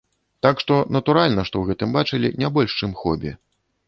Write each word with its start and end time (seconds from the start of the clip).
Так 0.43 0.61
што 0.61 0.77
натуральна, 0.95 1.43
што 1.49 1.55
ў 1.59 1.65
гэтым 1.71 1.93
бачылі 1.97 2.31
не 2.45 2.49
больш 2.57 2.71
чым 2.81 2.97
хобі. 3.03 3.35